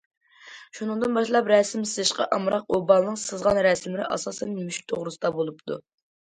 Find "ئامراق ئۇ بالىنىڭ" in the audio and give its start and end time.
2.39-3.21